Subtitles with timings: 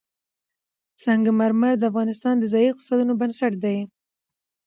[1.03, 3.77] سنگ مرمر د افغانستان د ځایي اقتصادونو بنسټ دی.